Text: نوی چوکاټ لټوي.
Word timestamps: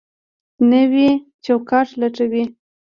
نوی 0.69 1.09
چوکاټ 1.45 1.87
لټوي. 2.01 2.43